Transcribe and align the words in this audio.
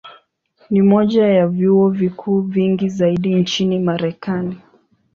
Ni 0.69 0.81
moja 0.81 1.27
ya 1.27 1.47
vyuo 1.47 1.89
vikuu 1.89 2.41
vingi 2.41 2.89
zaidi 2.89 3.35
nchini 3.35 3.79
Marekani. 3.79 4.57